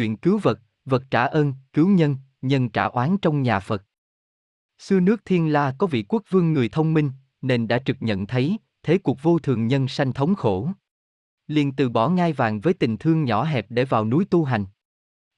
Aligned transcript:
chuyện 0.00 0.16
cứu 0.16 0.38
vật, 0.38 0.60
vật 0.84 1.02
trả 1.10 1.24
ơn, 1.24 1.54
cứu 1.72 1.88
nhân, 1.88 2.16
nhân 2.42 2.68
trả 2.68 2.84
oán 2.84 3.16
trong 3.22 3.42
nhà 3.42 3.60
Phật. 3.60 3.84
Xưa 4.78 5.00
nước 5.00 5.24
Thiên 5.24 5.52
La 5.52 5.74
có 5.78 5.86
vị 5.86 6.04
quốc 6.08 6.22
vương 6.30 6.52
người 6.52 6.68
thông 6.68 6.94
minh, 6.94 7.10
nên 7.42 7.68
đã 7.68 7.78
trực 7.78 7.96
nhận 8.00 8.26
thấy, 8.26 8.56
thế 8.82 8.98
cuộc 8.98 9.22
vô 9.22 9.38
thường 9.38 9.66
nhân 9.66 9.88
sanh 9.88 10.12
thống 10.12 10.34
khổ. 10.34 10.68
Liền 11.46 11.72
từ 11.72 11.88
bỏ 11.88 12.08
ngai 12.08 12.32
vàng 12.32 12.60
với 12.60 12.74
tình 12.74 12.96
thương 12.96 13.24
nhỏ 13.24 13.44
hẹp 13.44 13.66
để 13.68 13.84
vào 13.84 14.04
núi 14.04 14.24
tu 14.24 14.44
hành. 14.44 14.64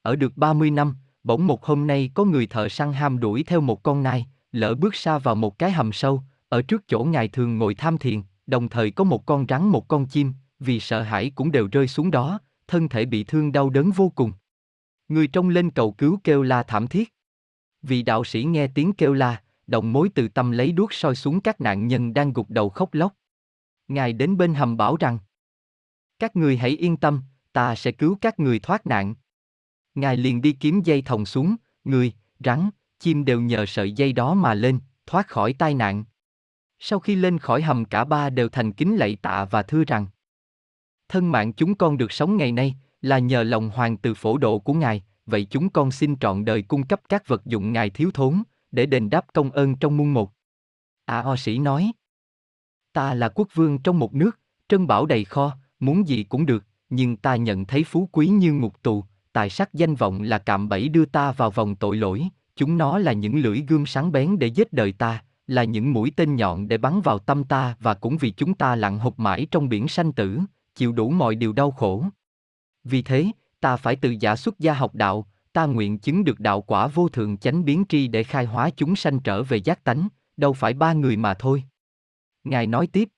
Ở 0.03 0.17
được 0.17 0.37
30 0.37 0.71
năm, 0.71 0.97
bỗng 1.25 1.47
một 1.47 1.65
hôm 1.65 1.87
nay 1.87 2.11
có 2.15 2.25
người 2.25 2.47
thợ 2.47 2.69
săn 2.69 2.93
ham 2.93 3.21
đuổi 3.21 3.43
theo 3.43 3.61
một 3.61 3.83
con 3.83 4.03
nai, 4.03 4.27
lỡ 4.53 4.75
bước 4.75 4.95
xa 4.95 5.19
vào 5.19 5.35
một 5.35 5.59
cái 5.59 5.73
hầm 5.73 5.93
sâu, 5.93 6.23
ở 6.49 6.63
trước 6.63 6.89
chỗ 6.89 7.05
ngài 7.05 7.29
thường 7.29 7.59
ngồi 7.59 7.75
tham 7.75 7.99
thiền, 7.99 8.23
đồng 8.47 8.69
thời 8.69 8.91
có 8.91 9.05
một 9.05 9.27
con 9.27 9.47
rắn 9.49 9.69
một 9.69 9.89
con 9.89 10.07
chim, 10.07 10.33
vì 10.59 10.81
sợ 10.81 11.03
hãi 11.03 11.33
cũng 11.35 11.53
đều 11.53 11.69
rơi 11.73 11.89
xuống 11.89 12.11
đó, 12.11 12.39
thân 12.69 12.89
thể 12.89 13.05
bị 13.05 13.25
thương 13.25 13.53
đau 13.53 13.71
đớn 13.71 13.91
vô 13.91 14.13
cùng. 14.15 14.33
Người 15.13 15.27
trông 15.27 15.49
lên 15.49 15.71
cầu 15.71 15.93
cứu 15.93 16.21
kêu 16.25 16.43
la 16.43 16.63
thảm 16.63 16.89
thiết. 16.89 17.15
Vị 17.83 18.03
đạo 18.03 18.25
sĩ 18.25 18.45
nghe 18.45 18.67
tiếng 18.67 18.93
kêu 18.93 19.13
la, 19.13 19.43
đồng 19.67 19.93
mối 19.93 20.09
từ 20.15 20.29
tâm 20.29 20.51
lấy 20.51 20.73
đuốc 20.73 20.93
soi 20.93 21.15
xuống 21.15 21.41
các 21.41 21.61
nạn 21.61 21.89
nhân 21.89 22.15
đang 22.15 22.33
gục 22.33 22.51
đầu 22.51 22.69
khóc 22.69 22.95
lóc. 22.95 23.15
Ngài 23.89 24.13
đến 24.13 24.37
bên 24.37 24.55
hầm 24.55 24.77
bảo 24.77 24.97
rằng, 24.97 25.19
các 26.19 26.37
người 26.37 26.57
hãy 26.57 26.71
yên 26.71 26.97
tâm, 26.97 27.23
ta 27.53 27.75
sẽ 27.75 27.93
cứu 27.93 28.19
các 28.21 28.41
người 28.41 28.59
thoát 28.59 28.87
nạn. 28.87 29.15
Ngài 29.95 30.17
liền 30.17 30.43
đi 30.43 30.53
kiếm 30.53 30.83
dây 30.83 31.03
thòng 31.03 31.27
xuống, 31.27 31.57
người, 31.85 32.13
rắn, 32.45 32.71
chim 32.99 33.25
đều 33.25 33.41
nhờ 33.41 33.67
sợi 33.67 33.93
dây 33.93 34.13
đó 34.13 34.35
mà 34.35 34.55
lên, 34.55 34.81
thoát 35.07 35.29
khỏi 35.29 35.53
tai 35.53 35.75
nạn. 35.75 36.05
Sau 36.79 37.01
khi 37.01 37.15
lên 37.15 37.39
khỏi 37.39 37.63
hầm 37.63 37.85
cả 37.85 38.05
ba 38.05 38.31
đều 38.31 38.49
thành 38.49 38.73
kính 38.73 38.97
lạy 38.97 39.17
tạ 39.17 39.45
và 39.45 39.63
thưa 39.63 39.85
rằng 39.85 40.07
Thân 41.09 41.33
mạng 41.33 41.53
chúng 41.53 41.75
con 41.75 41.97
được 41.97 42.13
sống 42.13 42.37
ngày 42.37 42.53
nay, 42.53 42.77
là 43.03 43.19
nhờ 43.19 43.43
lòng 43.43 43.71
hoàng 43.71 43.97
từ 43.97 44.15
phổ 44.15 44.39
độ 44.39 44.59
của 44.59 44.75
Ngài, 44.75 45.03
vậy 45.27 45.45
chúng 45.45 45.71
con 45.71 45.91
xin 45.91 46.17
trọn 46.17 46.45
đời 46.45 46.63
cung 46.63 46.87
cấp 46.87 47.01
các 47.09 47.29
vật 47.29 47.45
dụng 47.45 47.73
Ngài 47.73 47.91
thiếu 47.91 48.11
thốn, 48.15 48.43
để 48.71 48.87
đền 48.87 49.11
đáp 49.11 49.27
công 49.33 49.51
ơn 49.51 49.77
trong 49.77 49.97
muôn 49.97 50.15
một. 50.15 50.33
A 51.05 51.21
à, 51.21 51.23
O 51.23 51.37
sĩ 51.37 51.59
nói, 51.59 51.93
ta 52.93 53.15
là 53.15 53.29
quốc 53.29 53.49
vương 53.55 53.79
trong 53.79 53.99
một 53.99 54.15
nước, 54.15 54.39
trân 54.69 54.87
bảo 54.87 55.07
đầy 55.07 55.25
kho, 55.25 55.57
muốn 55.81 56.09
gì 56.09 56.25
cũng 56.25 56.47
được, 56.47 56.65
nhưng 56.91 57.17
ta 57.17 57.37
nhận 57.37 57.65
thấy 57.65 57.85
phú 57.85 58.09
quý 58.13 58.27
như 58.27 58.53
ngục 58.53 58.83
tù, 58.83 59.05
tài 59.33 59.51
sắc 59.51 59.75
danh 59.75 59.95
vọng 59.95 60.23
là 60.23 60.39
cạm 60.39 60.69
bẫy 60.69 60.89
đưa 60.89 61.05
ta 61.05 61.33
vào 61.33 61.51
vòng 61.51 61.77
tội 61.77 61.97
lỗi, 61.97 62.29
chúng 62.57 62.79
nó 62.79 62.99
là 62.99 63.13
những 63.13 63.37
lưỡi 63.37 63.65
gươm 63.69 63.87
sáng 63.87 64.13
bén 64.13 64.39
để 64.39 64.47
giết 64.47 64.73
đời 64.73 64.93
ta, 64.93 65.25
là 65.47 65.65
những 65.65 65.93
mũi 65.93 66.13
tên 66.17 66.37
nhọn 66.37 66.69
để 66.69 66.79
bắn 66.79 67.01
vào 67.01 67.19
tâm 67.19 67.45
ta 67.45 67.77
và 67.81 67.95
cũng 67.95 68.17
vì 68.17 68.31
chúng 68.31 68.55
ta 68.55 68.77
lặng 68.77 68.99
hụt 68.99 69.15
mãi 69.17 69.47
trong 69.51 69.69
biển 69.69 69.89
sanh 69.89 70.13
tử, 70.13 70.41
chịu 70.75 70.93
đủ 70.93 71.11
mọi 71.11 71.35
điều 71.35 71.53
đau 71.53 71.71
khổ. 71.71 72.05
Vì 72.85 73.03
thế, 73.03 73.27
ta 73.61 73.77
phải 73.77 73.97
tự 73.97 74.11
giả 74.21 74.37
xuất 74.37 74.59
gia 74.59 74.75
học 74.75 74.95
đạo, 74.95 75.27
ta 75.53 75.67
nguyện 75.67 75.99
chứng 75.99 76.25
được 76.25 76.41
đạo 76.41 76.63
quả 76.63 76.87
vô 76.87 77.09
thượng 77.09 77.37
chánh 77.37 77.65
biến 77.65 77.85
tri 77.89 78.09
để 78.09 78.25
khai 78.25 78.45
hóa 78.45 78.71
chúng 78.77 78.97
sanh 78.97 79.21
trở 79.21 79.43
về 79.43 79.57
giác 79.57 79.85
tánh, 79.85 80.09
đâu 80.37 80.53
phải 80.53 80.75
ba 80.75 80.93
người 80.93 81.17
mà 81.17 81.35
thôi. 81.35 81.65
Ngài 82.45 82.67
nói 82.67 82.87
tiếp. 82.87 83.09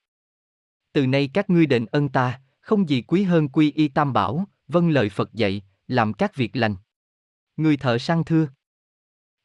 Từ 0.93 1.07
nay 1.07 1.31
các 1.33 1.51
ngươi 1.51 1.67
đền 1.67 1.87
ân 1.87 2.09
ta, 2.09 2.41
không 2.61 2.89
gì 2.89 3.03
quý 3.03 3.23
hơn 3.23 3.49
quy 3.49 3.73
y 3.73 3.89
tam 3.89 4.13
bảo, 4.13 4.45
vâng 4.69 4.91
lời 4.91 5.09
Phật 5.09 5.33
dạy, 5.33 5.63
làm 5.89 6.13
các 6.13 6.37
việc 6.37 6.57
lành. 6.57 6.77
Người 7.57 7.77
thợ 7.77 7.99
săn 7.99 8.25
thưa. 8.25 8.49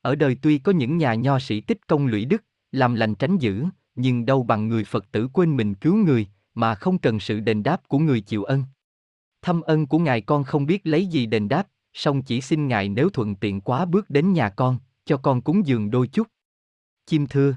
Ở 0.02 0.16
đời 0.16 0.38
tuy 0.42 0.58
có 0.58 0.72
những 0.72 0.98
nhà 0.98 1.14
nho 1.14 1.40
sĩ 1.40 1.62
tích 1.62 1.88
công 1.88 2.08
lũy 2.08 2.26
đức, 2.26 2.44
làm 2.72 2.96
lành 2.96 3.16
tránh 3.16 3.38
dữ, 3.38 3.66
nhưng 3.96 4.26
đâu 4.26 4.44
bằng 4.44 4.68
người 4.68 4.84
Phật 4.84 5.12
tử 5.12 5.28
quên 5.34 5.58
mình 5.58 5.76
cứu 5.76 5.96
người, 5.96 6.28
mà 6.54 6.76
không 6.76 6.98
cần 6.98 7.20
sự 7.20 7.40
đền 7.40 7.64
đáp 7.64 7.88
của 7.88 8.00
người 8.00 8.22
chịu 8.22 8.44
ân. 8.44 8.64
Thâm 9.42 9.62
ân 9.62 9.88
của 9.88 10.00
ngài 10.00 10.22
con 10.22 10.44
không 10.44 10.66
biết 10.66 10.82
lấy 10.84 11.06
gì 11.06 11.26
đền 11.26 11.50
đáp, 11.50 11.68
song 11.94 12.22
chỉ 12.24 12.42
xin 12.42 12.68
ngài 12.68 12.90
nếu 12.90 13.10
thuận 13.10 13.36
tiện 13.36 13.62
quá 13.62 13.86
bước 13.86 14.10
đến 14.10 14.34
nhà 14.34 14.50
con, 14.50 14.78
cho 15.06 15.18
con 15.18 15.42
cúng 15.42 15.68
dường 15.68 15.92
đôi 15.92 16.08
chút. 16.08 16.28
Chim 17.06 17.28
thưa. 17.28 17.56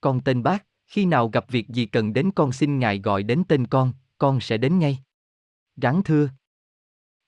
Con 0.00 0.20
tên 0.24 0.42
bác, 0.42 0.66
khi 0.86 1.06
nào 1.06 1.28
gặp 1.28 1.44
việc 1.48 1.68
gì 1.68 1.86
cần 1.86 2.12
đến 2.12 2.30
con 2.34 2.52
xin 2.52 2.78
ngài 2.78 2.98
gọi 2.98 3.22
đến 3.22 3.42
tên 3.48 3.66
con, 3.66 3.92
con 4.18 4.40
sẽ 4.40 4.56
đến 4.56 4.78
ngay. 4.78 4.98
Rắn 5.76 6.02
thưa. 6.04 6.28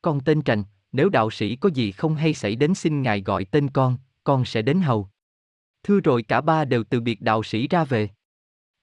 Con 0.03 0.21
tên 0.25 0.43
Trành, 0.43 0.65
nếu 0.93 1.09
đạo 1.09 1.31
sĩ 1.31 1.57
có 1.57 1.69
gì 1.69 1.93
không 1.93 2.15
hay 2.15 2.35
xảy 2.35 2.57
đến 2.57 2.75
xin 2.75 3.03
ngài 3.03 3.21
gọi 3.21 3.45
tên 3.45 3.71
con, 3.71 3.97
con 4.25 4.45
sẽ 4.45 4.63
đến 4.63 4.81
hầu. 4.81 5.09
Thưa 5.83 6.01
rồi 6.01 6.23
cả 6.23 6.41
ba 6.41 6.65
đều 6.65 6.85
từ 6.85 7.01
biệt 7.01 7.21
đạo 7.21 7.43
sĩ 7.43 7.69
ra 7.69 7.85
về. 7.85 8.09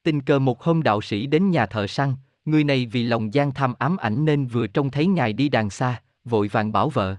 Tình 0.03 0.21
cờ 0.21 0.39
một 0.39 0.63
hôm 0.63 0.83
đạo 0.83 1.01
sĩ 1.01 1.25
đến 1.25 1.51
nhà 1.51 1.65
thợ 1.65 1.87
săn, 1.87 2.15
người 2.45 2.63
này 2.63 2.85
vì 2.85 3.03
lòng 3.03 3.33
gian 3.33 3.51
tham 3.51 3.73
ám 3.79 3.97
ảnh 3.97 4.25
nên 4.25 4.47
vừa 4.47 4.67
trông 4.67 4.91
thấy 4.91 5.07
ngài 5.07 5.33
đi 5.33 5.49
đàn 5.49 5.69
xa, 5.69 6.01
vội 6.25 6.47
vàng 6.47 6.71
bảo 6.71 6.89
vợ. 6.89 7.15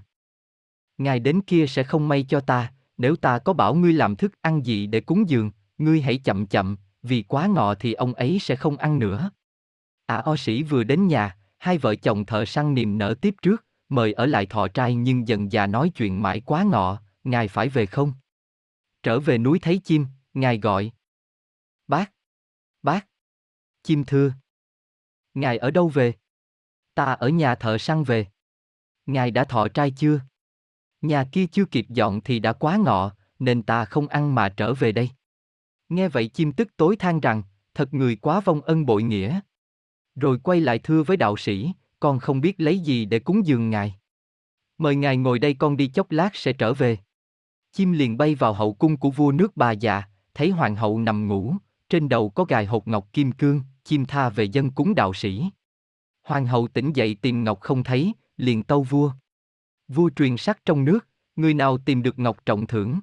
Ngài 0.97 1.19
đến 1.19 1.41
kia 1.41 1.65
sẽ 1.67 1.83
không 1.83 2.07
may 2.07 2.23
cho 2.23 2.39
ta, 2.39 2.71
nếu 2.97 3.15
ta 3.15 3.39
có 3.39 3.53
bảo 3.53 3.75
ngươi 3.75 3.93
làm 3.93 4.15
thức 4.15 4.41
ăn 4.41 4.65
gì 4.65 4.87
để 4.87 5.01
cúng 5.01 5.29
dường, 5.29 5.51
ngươi 5.77 6.01
hãy 6.01 6.17
chậm 6.17 6.45
chậm, 6.45 6.77
vì 7.03 7.21
quá 7.21 7.47
ngọ 7.47 7.75
thì 7.75 7.93
ông 7.93 8.13
ấy 8.13 8.39
sẽ 8.39 8.55
không 8.55 8.77
ăn 8.77 8.99
nữa. 8.99 9.31
À 10.05 10.17
o 10.17 10.35
sĩ 10.35 10.63
vừa 10.63 10.83
đến 10.83 11.07
nhà, 11.07 11.37
hai 11.57 11.77
vợ 11.77 11.95
chồng 11.95 12.25
thợ 12.25 12.45
săn 12.45 12.73
niềm 12.73 12.97
nở 12.97 13.15
tiếp 13.21 13.35
trước, 13.41 13.65
mời 13.89 14.13
ở 14.13 14.25
lại 14.25 14.45
thọ 14.45 14.67
trai 14.67 14.95
nhưng 14.95 15.27
dần 15.27 15.51
già 15.51 15.67
nói 15.67 15.91
chuyện 15.95 16.21
mãi 16.21 16.41
quá 16.45 16.63
ngọ, 16.63 17.01
ngài 17.23 17.47
phải 17.47 17.69
về 17.69 17.85
không? 17.85 18.13
Trở 19.03 19.19
về 19.19 19.37
núi 19.37 19.59
thấy 19.59 19.77
chim, 19.83 20.05
ngài 20.33 20.59
gọi. 20.59 20.91
Bác! 21.87 22.11
Bác! 22.83 23.07
Chim 23.83 24.03
thưa. 24.03 24.33
Ngài 25.35 25.57
ở 25.57 25.71
đâu 25.71 25.87
về? 25.87 26.13
Ta 26.93 27.03
ở 27.13 27.29
nhà 27.29 27.55
thợ 27.55 27.77
săn 27.77 28.03
về. 28.03 28.27
Ngài 29.05 29.31
đã 29.31 29.43
thọ 29.43 29.67
trai 29.67 29.91
chưa? 29.91 30.19
Nhà 31.01 31.23
kia 31.31 31.45
chưa 31.51 31.65
kịp 31.65 31.85
dọn 31.89 32.21
thì 32.21 32.39
đã 32.39 32.53
quá 32.53 32.77
ngọ, 32.77 33.11
nên 33.39 33.63
ta 33.63 33.85
không 33.85 34.07
ăn 34.07 34.35
mà 34.35 34.49
trở 34.49 34.73
về 34.73 34.91
đây. 34.91 35.09
Nghe 35.89 36.07
vậy 36.07 36.27
chim 36.27 36.51
tức 36.51 36.77
tối 36.77 36.95
than 36.95 37.19
rằng, 37.19 37.43
thật 37.73 37.93
người 37.93 38.15
quá 38.15 38.39
vong 38.39 38.61
ân 38.61 38.85
bội 38.85 39.03
nghĩa. 39.03 39.39
Rồi 40.15 40.39
quay 40.43 40.61
lại 40.61 40.79
thưa 40.79 41.03
với 41.03 41.17
đạo 41.17 41.37
sĩ, 41.37 41.71
con 41.99 42.19
không 42.19 42.41
biết 42.41 42.55
lấy 42.57 42.79
gì 42.79 43.05
để 43.05 43.19
cúng 43.19 43.45
dường 43.45 43.69
ngài. 43.69 43.95
Mời 44.77 44.95
ngài 44.95 45.17
ngồi 45.17 45.39
đây 45.39 45.53
con 45.53 45.77
đi 45.77 45.87
chốc 45.87 46.11
lát 46.11 46.35
sẽ 46.35 46.53
trở 46.53 46.73
về. 46.73 46.97
Chim 47.71 47.91
liền 47.91 48.17
bay 48.17 48.35
vào 48.35 48.53
hậu 48.53 48.73
cung 48.73 48.97
của 48.97 49.09
vua 49.09 49.31
nước 49.31 49.57
bà 49.57 49.71
già, 49.71 50.03
thấy 50.33 50.49
hoàng 50.49 50.75
hậu 50.75 50.99
nằm 50.99 51.27
ngủ, 51.27 51.55
trên 51.89 52.09
đầu 52.09 52.29
có 52.29 52.43
gài 52.43 52.65
hột 52.65 52.87
ngọc 52.87 53.13
kim 53.13 53.31
cương, 53.31 53.61
chim 53.85 54.05
tha 54.05 54.29
về 54.29 54.43
dân 54.43 54.71
cúng 54.71 54.95
đạo 54.95 55.13
sĩ. 55.13 55.49
Hoàng 56.23 56.45
hậu 56.45 56.67
tỉnh 56.67 56.93
dậy 56.93 57.15
tìm 57.21 57.43
ngọc 57.43 57.61
không 57.61 57.83
thấy, 57.83 58.13
liền 58.37 58.63
tâu 58.63 58.83
vua. 58.83 59.11
Vua 59.87 60.09
truyền 60.15 60.37
sắc 60.37 60.65
trong 60.65 60.85
nước, 60.85 61.07
người 61.35 61.53
nào 61.53 61.77
tìm 61.77 62.03
được 62.03 62.19
ngọc 62.19 62.45
trọng 62.45 62.67
thưởng. 62.67 62.99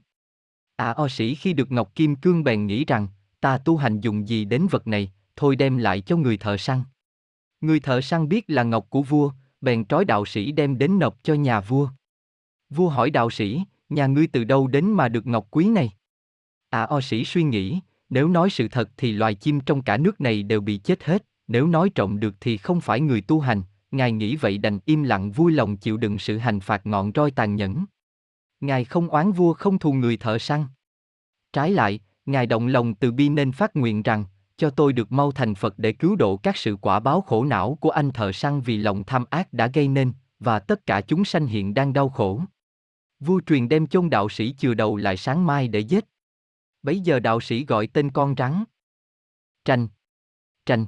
À 0.76 0.90
o 0.90 1.08
sĩ 1.08 1.34
khi 1.34 1.52
được 1.52 1.72
ngọc 1.72 1.94
kim 1.94 2.16
cương 2.16 2.44
bèn 2.44 2.66
nghĩ 2.66 2.84
rằng, 2.84 3.08
ta 3.40 3.58
tu 3.58 3.76
hành 3.76 4.00
dùng 4.00 4.28
gì 4.28 4.44
đến 4.44 4.66
vật 4.70 4.86
này, 4.86 5.12
thôi 5.36 5.56
đem 5.56 5.78
lại 5.78 6.00
cho 6.00 6.16
người 6.16 6.36
thợ 6.36 6.56
săn. 6.56 6.82
Người 7.60 7.80
thợ 7.80 8.00
săn 8.00 8.28
biết 8.28 8.44
là 8.50 8.62
ngọc 8.62 8.86
của 8.90 9.02
vua, 9.02 9.32
bèn 9.60 9.84
trói 9.84 10.04
đạo 10.04 10.24
sĩ 10.24 10.52
đem 10.52 10.78
đến 10.78 10.98
nộp 10.98 11.22
cho 11.22 11.34
nhà 11.34 11.60
vua. 11.60 11.88
Vua 12.70 12.88
hỏi 12.88 13.10
đạo 13.10 13.30
sĩ, 13.30 13.64
nhà 13.88 14.06
ngươi 14.06 14.26
từ 14.26 14.44
đâu 14.44 14.66
đến 14.66 14.92
mà 14.92 15.08
được 15.08 15.26
ngọc 15.26 15.46
quý 15.50 15.68
này? 15.68 15.90
À 16.70 16.82
o 16.82 17.00
sĩ 17.00 17.24
suy 17.24 17.42
nghĩ, 17.42 17.80
nếu 18.12 18.28
nói 18.28 18.50
sự 18.50 18.68
thật 18.68 18.90
thì 18.96 19.12
loài 19.12 19.34
chim 19.34 19.60
trong 19.60 19.82
cả 19.82 19.96
nước 19.96 20.20
này 20.20 20.42
đều 20.42 20.60
bị 20.60 20.76
chết 20.76 21.04
hết, 21.04 21.24
nếu 21.46 21.66
nói 21.66 21.90
trộm 21.94 22.20
được 22.20 22.34
thì 22.40 22.56
không 22.56 22.80
phải 22.80 23.00
người 23.00 23.20
tu 23.20 23.40
hành, 23.40 23.62
Ngài 23.90 24.12
nghĩ 24.12 24.36
vậy 24.36 24.58
đành 24.58 24.78
im 24.84 25.02
lặng 25.02 25.32
vui 25.32 25.52
lòng 25.52 25.76
chịu 25.76 25.96
đựng 25.96 26.18
sự 26.18 26.38
hành 26.38 26.60
phạt 26.60 26.86
ngọn 26.86 27.12
roi 27.14 27.30
tàn 27.30 27.56
nhẫn. 27.56 27.84
Ngài 28.60 28.84
không 28.84 29.08
oán 29.08 29.32
vua 29.32 29.52
không 29.52 29.78
thù 29.78 29.92
người 29.92 30.16
thợ 30.16 30.38
săn. 30.38 30.64
Trái 31.52 31.70
lại, 31.70 32.00
Ngài 32.26 32.46
động 32.46 32.66
lòng 32.66 32.94
từ 32.94 33.12
bi 33.12 33.28
nên 33.28 33.52
phát 33.52 33.76
nguyện 33.76 34.02
rằng, 34.02 34.24
cho 34.56 34.70
tôi 34.70 34.92
được 34.92 35.12
mau 35.12 35.32
thành 35.32 35.54
Phật 35.54 35.78
để 35.78 35.92
cứu 35.92 36.16
độ 36.16 36.36
các 36.36 36.56
sự 36.56 36.76
quả 36.76 37.00
báo 37.00 37.20
khổ 37.20 37.44
não 37.44 37.78
của 37.80 37.90
anh 37.90 38.10
thợ 38.10 38.32
săn 38.32 38.60
vì 38.60 38.76
lòng 38.76 39.04
tham 39.04 39.24
ác 39.30 39.52
đã 39.52 39.66
gây 39.66 39.88
nên, 39.88 40.12
và 40.40 40.58
tất 40.58 40.86
cả 40.86 41.00
chúng 41.00 41.24
sanh 41.24 41.46
hiện 41.46 41.74
đang 41.74 41.92
đau 41.92 42.08
khổ. 42.08 42.40
Vua 43.20 43.40
truyền 43.46 43.68
đem 43.68 43.86
chôn 43.86 44.10
đạo 44.10 44.28
sĩ 44.28 44.54
chừa 44.58 44.74
đầu 44.74 44.96
lại 44.96 45.16
sáng 45.16 45.46
mai 45.46 45.68
để 45.68 45.80
giết. 45.80 46.04
Bấy 46.82 47.00
giờ 47.00 47.20
đạo 47.20 47.40
sĩ 47.40 47.64
gọi 47.64 47.86
tên 47.86 48.10
con 48.10 48.34
rắn. 48.38 48.64
Tranh. 49.64 49.88
Tranh. 50.66 50.86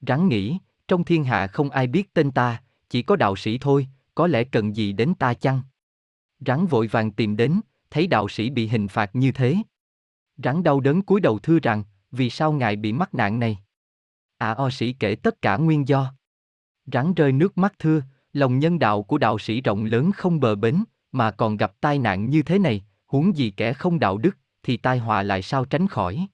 Rắn 0.00 0.28
nghĩ, 0.28 0.58
trong 0.88 1.04
thiên 1.04 1.24
hạ 1.24 1.46
không 1.46 1.70
ai 1.70 1.86
biết 1.86 2.14
tên 2.14 2.30
ta, 2.30 2.62
chỉ 2.88 3.02
có 3.02 3.16
đạo 3.16 3.36
sĩ 3.36 3.58
thôi, 3.58 3.88
có 4.14 4.26
lẽ 4.26 4.44
cần 4.44 4.76
gì 4.76 4.92
đến 4.92 5.14
ta 5.18 5.34
chăng? 5.34 5.62
Rắn 6.46 6.66
vội 6.66 6.86
vàng 6.86 7.12
tìm 7.12 7.36
đến, 7.36 7.60
thấy 7.90 8.06
đạo 8.06 8.28
sĩ 8.28 8.50
bị 8.50 8.66
hình 8.66 8.88
phạt 8.88 9.10
như 9.12 9.32
thế. 9.32 9.56
Rắn 10.36 10.62
đau 10.62 10.80
đớn 10.80 11.02
cúi 11.02 11.20
đầu 11.20 11.38
thưa 11.38 11.58
rằng, 11.62 11.84
vì 12.10 12.30
sao 12.30 12.52
ngài 12.52 12.76
bị 12.76 12.92
mắc 12.92 13.14
nạn 13.14 13.38
này? 13.38 13.58
À 14.38 14.50
o 14.50 14.70
sĩ 14.70 14.92
kể 14.92 15.14
tất 15.14 15.42
cả 15.42 15.56
nguyên 15.56 15.88
do. 15.88 16.14
Rắn 16.86 17.14
rơi 17.14 17.32
nước 17.32 17.58
mắt 17.58 17.74
thưa, 17.78 18.02
lòng 18.32 18.58
nhân 18.58 18.78
đạo 18.78 19.02
của 19.02 19.18
đạo 19.18 19.38
sĩ 19.38 19.60
rộng 19.60 19.84
lớn 19.84 20.12
không 20.12 20.40
bờ 20.40 20.54
bến, 20.54 20.84
mà 21.12 21.30
còn 21.30 21.56
gặp 21.56 21.80
tai 21.80 21.98
nạn 21.98 22.30
như 22.30 22.42
thế 22.42 22.58
này, 22.58 22.84
huống 23.06 23.36
gì 23.36 23.50
kẻ 23.50 23.72
không 23.72 23.98
đạo 23.98 24.18
đức, 24.18 24.36
thì 24.62 24.76
tai 24.76 24.98
họa 24.98 25.22
lại 25.22 25.42
sao 25.42 25.64
tránh 25.64 25.86
khỏi. 25.88 26.26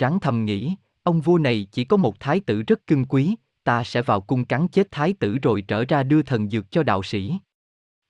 Rắn 0.00 0.18
thầm 0.20 0.44
nghĩ, 0.44 0.76
ông 1.02 1.20
vua 1.20 1.38
này 1.38 1.66
chỉ 1.72 1.84
có 1.84 1.96
một 1.96 2.20
thái 2.20 2.40
tử 2.40 2.62
rất 2.62 2.86
cưng 2.86 3.04
quý, 3.04 3.36
ta 3.64 3.84
sẽ 3.84 4.02
vào 4.02 4.20
cung 4.20 4.44
cắn 4.44 4.68
chết 4.68 4.90
thái 4.90 5.14
tử 5.20 5.38
rồi 5.42 5.62
trở 5.68 5.84
ra 5.84 6.02
đưa 6.02 6.22
thần 6.22 6.50
dược 6.50 6.70
cho 6.70 6.82
đạo 6.82 7.02
sĩ. 7.02 7.38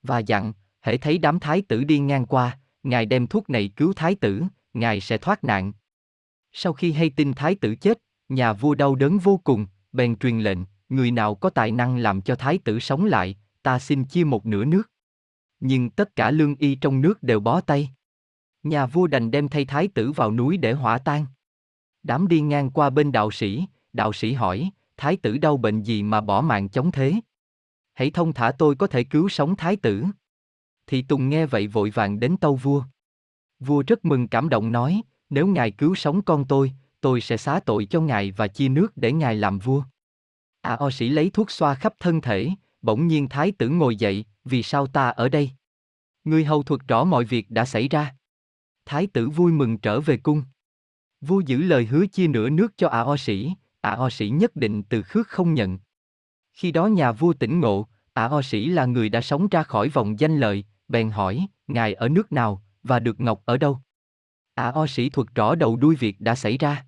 và 0.03 0.19
dặn, 0.19 0.53
hễ 0.81 0.97
thấy 0.97 1.17
đám 1.17 1.39
thái 1.39 1.61
tử 1.61 1.83
đi 1.83 1.99
ngang 1.99 2.25
qua, 2.25 2.59
ngài 2.83 3.05
đem 3.05 3.27
thuốc 3.27 3.49
này 3.49 3.71
cứu 3.75 3.93
thái 3.93 4.15
tử, 4.15 4.43
ngài 4.73 5.01
sẽ 5.01 5.17
thoát 5.17 5.43
nạn. 5.43 5.73
Sau 6.51 6.73
khi 6.73 6.91
hay 6.91 7.09
tin 7.09 7.33
thái 7.33 7.55
tử 7.55 7.75
chết, 7.75 7.97
nhà 8.29 8.53
vua 8.53 8.75
đau 8.75 8.95
đớn 8.95 9.17
vô 9.17 9.39
cùng, 9.43 9.67
bèn 9.91 10.15
truyền 10.15 10.39
lệnh, 10.39 10.57
người 10.89 11.11
nào 11.11 11.35
có 11.35 11.49
tài 11.49 11.71
năng 11.71 11.97
làm 11.97 12.21
cho 12.21 12.35
thái 12.35 12.57
tử 12.57 12.79
sống 12.79 13.05
lại, 13.05 13.37
ta 13.63 13.79
xin 13.79 14.05
chia 14.05 14.23
một 14.23 14.45
nửa 14.45 14.65
nước. 14.65 14.91
Nhưng 15.59 15.89
tất 15.89 16.15
cả 16.15 16.31
lương 16.31 16.55
y 16.55 16.75
trong 16.75 17.01
nước 17.01 17.23
đều 17.23 17.39
bó 17.39 17.61
tay. 17.61 17.89
Nhà 18.63 18.85
vua 18.85 19.07
đành 19.07 19.31
đem 19.31 19.49
thay 19.49 19.65
thái 19.65 19.87
tử 19.87 20.11
vào 20.11 20.31
núi 20.31 20.57
để 20.57 20.73
hỏa 20.73 20.97
tan. 20.97 21.25
Đám 22.03 22.27
đi 22.27 22.41
ngang 22.41 22.69
qua 22.69 22.89
bên 22.89 23.11
đạo 23.11 23.31
sĩ, 23.31 23.65
đạo 23.93 24.13
sĩ 24.13 24.33
hỏi, 24.33 24.69
thái 24.97 25.17
tử 25.17 25.37
đau 25.37 25.57
bệnh 25.57 25.81
gì 25.81 26.03
mà 26.03 26.21
bỏ 26.21 26.41
mạng 26.41 26.69
chống 26.69 26.91
thế? 26.91 27.13
Hãy 27.93 28.11
thông 28.11 28.33
thả 28.33 28.51
tôi 28.57 28.75
có 28.75 28.87
thể 28.87 29.03
cứu 29.03 29.29
sống 29.29 29.55
thái 29.55 29.75
tử. 29.75 30.05
Thị 30.87 31.01
Tùng 31.01 31.29
nghe 31.29 31.45
vậy 31.45 31.67
vội 31.67 31.89
vàng 31.89 32.19
đến 32.19 32.37
tâu 32.37 32.55
vua. 32.55 32.83
Vua 33.59 33.83
rất 33.87 34.05
mừng 34.05 34.27
cảm 34.27 34.49
động 34.49 34.71
nói, 34.71 35.01
nếu 35.29 35.47
ngài 35.47 35.71
cứu 35.71 35.95
sống 35.95 36.21
con 36.21 36.45
tôi, 36.47 36.73
tôi 37.01 37.21
sẽ 37.21 37.37
xá 37.37 37.59
tội 37.65 37.85
cho 37.85 38.01
ngài 38.01 38.31
và 38.31 38.47
chia 38.47 38.69
nước 38.69 38.97
để 38.97 39.11
ngài 39.11 39.35
làm 39.35 39.59
vua. 39.59 39.83
A 40.61 40.73
o 40.73 40.89
sĩ 40.89 41.09
lấy 41.09 41.29
thuốc 41.29 41.51
xoa 41.51 41.75
khắp 41.75 41.93
thân 41.99 42.21
thể, 42.21 42.49
bỗng 42.81 43.07
nhiên 43.07 43.29
thái 43.29 43.51
tử 43.51 43.69
ngồi 43.69 43.95
dậy, 43.95 44.25
vì 44.45 44.63
sao 44.63 44.87
ta 44.87 45.09
ở 45.09 45.29
đây? 45.29 45.51
Ngươi 46.23 46.45
hầu 46.45 46.63
thuật 46.63 46.81
rõ 46.87 47.03
mọi 47.03 47.25
việc 47.25 47.51
đã 47.51 47.65
xảy 47.65 47.87
ra. 47.87 48.15
Thái 48.85 49.07
tử 49.07 49.29
vui 49.29 49.51
mừng 49.51 49.77
trở 49.77 50.01
về 50.01 50.17
cung. 50.17 50.43
Vua 51.21 51.39
giữ 51.39 51.57
lời 51.57 51.85
hứa 51.85 52.05
chia 52.07 52.27
nửa 52.27 52.49
nước 52.49 52.77
cho 52.77 52.87
ả 52.87 52.99
o 52.99 53.17
sĩ, 53.17 53.53
ả 53.81 53.91
o 53.91 54.09
sĩ 54.09 54.29
nhất 54.29 54.55
định 54.55 54.83
từ 54.83 55.01
khước 55.01 55.27
không 55.27 55.53
nhận. 55.53 55.79
Khi 56.53 56.71
đó 56.71 56.87
nhà 56.87 57.11
vua 57.11 57.33
tỉnh 57.33 57.59
ngộ, 57.59 57.87
ả 58.13 58.25
o 58.27 58.41
sĩ 58.41 58.65
là 58.65 58.85
người 58.85 59.09
đã 59.09 59.21
sống 59.21 59.47
ra 59.47 59.63
khỏi 59.63 59.89
vòng 59.89 60.19
danh 60.19 60.39
lợi, 60.39 60.65
bèn 60.87 61.09
hỏi, 61.09 61.47
ngài 61.67 61.93
ở 61.93 62.09
nước 62.09 62.31
nào, 62.31 62.63
và 62.83 62.99
được 62.99 63.19
ngọc 63.19 63.41
ở 63.45 63.57
đâu? 63.57 63.79
ả 64.55 64.71
o 64.71 64.87
sĩ 64.87 65.09
thuật 65.09 65.27
rõ 65.35 65.55
đầu 65.55 65.75
đuôi 65.75 65.95
việc 65.95 66.21
đã 66.21 66.35
xảy 66.35 66.57
ra. 66.57 66.85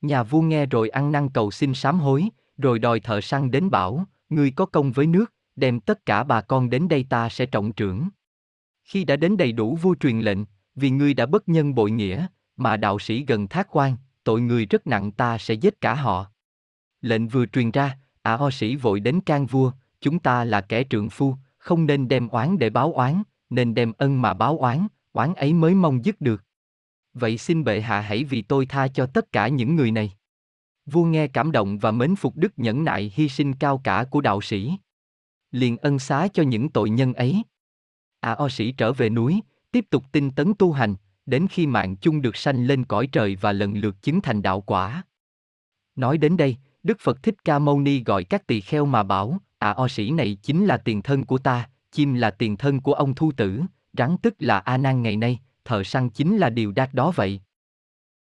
Nhà 0.00 0.22
vua 0.22 0.40
nghe 0.40 0.66
rồi 0.66 0.88
ăn 0.88 1.12
năn 1.12 1.28
cầu 1.28 1.50
xin 1.50 1.74
sám 1.74 2.00
hối, 2.00 2.28
rồi 2.56 2.78
đòi 2.78 3.00
thợ 3.00 3.20
săn 3.20 3.50
đến 3.50 3.70
bảo, 3.70 4.06
ngươi 4.28 4.50
có 4.50 4.66
công 4.66 4.92
với 4.92 5.06
nước, 5.06 5.32
đem 5.56 5.80
tất 5.80 6.06
cả 6.06 6.24
bà 6.24 6.40
con 6.40 6.70
đến 6.70 6.88
đây 6.88 7.06
ta 7.10 7.28
sẽ 7.28 7.46
trọng 7.46 7.72
trưởng. 7.72 8.08
Khi 8.84 9.04
đã 9.04 9.16
đến 9.16 9.36
đầy 9.36 9.52
đủ 9.52 9.76
vua 9.76 9.94
truyền 9.94 10.20
lệnh, 10.20 10.38
vì 10.78 10.90
ngươi 10.90 11.14
đã 11.14 11.26
bất 11.26 11.48
nhân 11.48 11.74
bội 11.74 11.90
nghĩa, 11.90 12.26
mà 12.56 12.76
đạo 12.76 12.98
sĩ 12.98 13.24
gần 13.24 13.48
thác 13.48 13.68
quan, 13.70 13.96
tội 14.24 14.40
người 14.40 14.66
rất 14.66 14.86
nặng 14.86 15.12
ta 15.12 15.38
sẽ 15.38 15.54
giết 15.54 15.80
cả 15.80 15.94
họ. 15.94 16.26
Lệnh 17.00 17.28
vừa 17.28 17.46
truyền 17.46 17.70
ra, 17.70 17.98
ả 18.22 18.36
ho 18.36 18.50
sĩ 18.50 18.76
vội 18.76 19.00
đến 19.00 19.20
can 19.20 19.46
vua, 19.46 19.72
chúng 20.00 20.18
ta 20.18 20.44
là 20.44 20.60
kẻ 20.60 20.84
trượng 20.90 21.08
phu, 21.10 21.34
không 21.58 21.86
nên 21.86 22.08
đem 22.08 22.28
oán 22.28 22.58
để 22.58 22.70
báo 22.70 22.92
oán, 22.92 23.22
nên 23.50 23.74
đem 23.74 23.92
ân 23.98 24.22
mà 24.22 24.34
báo 24.34 24.58
oán, 24.58 24.86
oán 25.12 25.34
ấy 25.34 25.52
mới 25.52 25.74
mong 25.74 26.04
dứt 26.04 26.20
được. 26.20 26.44
Vậy 27.14 27.38
xin 27.38 27.64
bệ 27.64 27.80
hạ 27.80 28.00
hãy 28.00 28.24
vì 28.24 28.42
tôi 28.42 28.66
tha 28.66 28.88
cho 28.88 29.06
tất 29.06 29.32
cả 29.32 29.48
những 29.48 29.76
người 29.76 29.90
này. 29.90 30.12
Vua 30.86 31.04
nghe 31.04 31.26
cảm 31.26 31.52
động 31.52 31.78
và 31.78 31.90
mến 31.90 32.16
phục 32.16 32.36
đức 32.36 32.52
nhẫn 32.56 32.84
nại 32.84 33.12
hy 33.14 33.28
sinh 33.28 33.54
cao 33.54 33.80
cả 33.84 34.04
của 34.10 34.20
đạo 34.20 34.40
sĩ. 34.40 34.72
Liền 35.50 35.76
ân 35.76 35.98
xá 35.98 36.28
cho 36.28 36.42
những 36.42 36.68
tội 36.68 36.90
nhân 36.90 37.14
ấy. 37.14 37.42
À 38.20 38.32
o 38.32 38.48
sĩ 38.48 38.72
trở 38.72 38.92
về 38.92 39.10
núi, 39.10 39.40
tiếp 39.72 39.84
tục 39.90 40.04
tinh 40.12 40.30
tấn 40.30 40.54
tu 40.54 40.72
hành, 40.72 40.94
đến 41.26 41.46
khi 41.50 41.66
mạng 41.66 41.96
chung 41.96 42.22
được 42.22 42.36
sanh 42.36 42.66
lên 42.66 42.84
cõi 42.84 43.06
trời 43.06 43.36
và 43.36 43.52
lần 43.52 43.74
lượt 43.74 44.02
chứng 44.02 44.20
thành 44.20 44.42
đạo 44.42 44.60
quả. 44.60 45.02
Nói 45.96 46.18
đến 46.18 46.36
đây, 46.36 46.56
Đức 46.82 46.98
Phật 47.00 47.22
Thích 47.22 47.44
Ca 47.44 47.58
Mâu 47.58 47.80
Ni 47.80 48.02
gọi 48.04 48.24
các 48.24 48.46
tỳ 48.46 48.60
kheo 48.60 48.86
mà 48.86 49.02
bảo, 49.02 49.38
à 49.58 49.70
o 49.70 49.88
sĩ 49.88 50.10
này 50.10 50.38
chính 50.42 50.66
là 50.66 50.76
tiền 50.76 51.02
thân 51.02 51.24
của 51.24 51.38
ta, 51.38 51.68
chim 51.92 52.14
là 52.14 52.30
tiền 52.30 52.56
thân 52.56 52.80
của 52.80 52.92
ông 52.92 53.14
Thu 53.14 53.32
Tử, 53.36 53.60
rắn 53.92 54.16
tức 54.22 54.34
là 54.38 54.58
A 54.58 54.76
Nan 54.76 55.02
ngày 55.02 55.16
nay, 55.16 55.38
thợ 55.64 55.84
săn 55.84 56.10
chính 56.10 56.36
là 56.36 56.50
điều 56.50 56.72
đát 56.72 56.94
đó 56.94 57.12
vậy. 57.16 57.40